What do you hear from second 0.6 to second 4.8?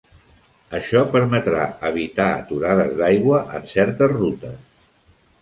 Això permetrà evitar aturades d'aigua en certes rutes.